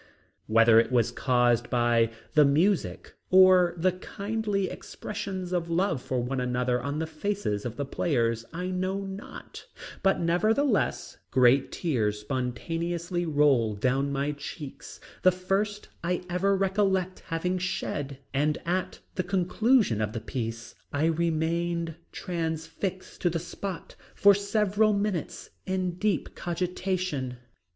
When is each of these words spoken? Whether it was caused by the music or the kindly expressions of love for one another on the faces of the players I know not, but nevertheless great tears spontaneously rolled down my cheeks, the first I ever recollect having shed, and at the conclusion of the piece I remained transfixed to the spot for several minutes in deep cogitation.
Whether 0.47 0.79
it 0.79 0.91
was 0.91 1.11
caused 1.11 1.69
by 1.69 2.09
the 2.33 2.43
music 2.43 3.13
or 3.29 3.75
the 3.77 3.91
kindly 3.91 4.67
expressions 4.67 5.53
of 5.53 5.69
love 5.69 6.01
for 6.01 6.19
one 6.23 6.41
another 6.41 6.81
on 6.81 6.97
the 6.97 7.05
faces 7.05 7.65
of 7.67 7.75
the 7.75 7.85
players 7.85 8.43
I 8.51 8.71
know 8.71 9.01
not, 9.01 9.67
but 10.01 10.19
nevertheless 10.19 11.19
great 11.29 11.71
tears 11.71 12.21
spontaneously 12.21 13.27
rolled 13.27 13.79
down 13.79 14.11
my 14.11 14.31
cheeks, 14.31 14.99
the 15.21 15.31
first 15.31 15.89
I 16.03 16.23
ever 16.27 16.57
recollect 16.57 17.19
having 17.27 17.59
shed, 17.59 18.17
and 18.33 18.57
at 18.65 19.01
the 19.13 19.23
conclusion 19.23 20.01
of 20.01 20.13
the 20.13 20.19
piece 20.19 20.73
I 20.91 21.05
remained 21.05 21.93
transfixed 22.11 23.21
to 23.21 23.29
the 23.29 23.37
spot 23.37 23.95
for 24.15 24.33
several 24.33 24.93
minutes 24.93 25.51
in 25.67 25.91
deep 25.99 26.33
cogitation. 26.35 27.37